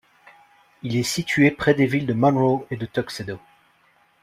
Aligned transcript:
Il 0.81 0.95
est 0.95 1.03
situé 1.03 1.51
près 1.51 1.75
des 1.75 1.85
villes 1.85 2.15
Monroe 2.15 2.65
et 2.71 2.75
de 2.75 2.87
Tuxedo. 2.87 3.37